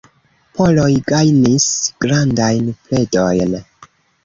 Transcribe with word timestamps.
Poloj 0.59 0.87
gajnis 1.11 1.67
grandajn 2.07 2.73
predojn. 2.89 3.57